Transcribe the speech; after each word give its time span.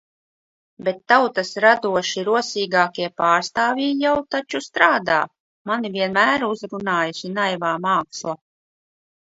Bet 0.85 0.95
tautas 1.11 1.51
radoši 1.65 2.23
rosīgākie 2.29 3.11
pārstāvji 3.23 3.93
jau 4.07 4.15
taču 4.37 4.63
strādā! 4.71 5.21
Mani 5.73 5.95
vienmēr 5.99 6.51
uzrunājusi 6.53 7.35
naivā 7.41 7.77
māksla. 7.89 8.39